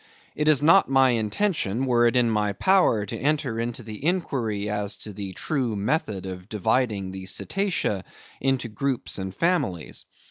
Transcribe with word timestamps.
"It 0.35 0.47
is 0.47 0.63
not 0.63 0.89
my 0.89 1.11
intention, 1.11 1.85
were 1.85 2.07
it 2.07 2.15
in 2.15 2.27
my 2.27 2.53
power, 2.53 3.05
to 3.05 3.15
enter 3.15 3.59
into 3.59 3.83
the 3.83 4.03
inquiry 4.03 4.67
as 4.67 4.97
to 5.05 5.13
the 5.13 5.33
true 5.33 5.75
method 5.75 6.25
of 6.25 6.49
dividing 6.49 7.11
the 7.11 7.27
cetacea 7.27 8.03
into 8.39 8.67
groups 8.67 9.19
and 9.19 9.31
families. 9.31 10.07